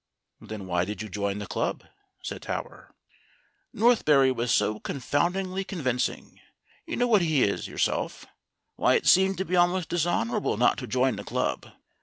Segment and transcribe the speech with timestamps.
[0.39, 1.83] "Then why did you join the club?"
[2.23, 2.91] said Tower.
[3.71, 6.39] "Northberry was so confoundedly convincing.
[6.87, 8.25] You know what he is yourself.
[8.77, 11.67] Why, it seemed to be al most dishonorable not to join the club."